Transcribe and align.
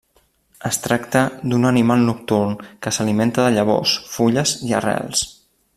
Es 0.69 0.79
tracta 0.85 1.21
d'un 1.51 1.67
animal 1.73 2.01
nocturn 2.07 2.57
que 2.87 2.95
s'alimenta 2.97 3.47
de 3.49 3.55
llavors, 3.59 3.95
fulles 4.15 4.57
i 4.71 4.75
arrels. 4.81 5.27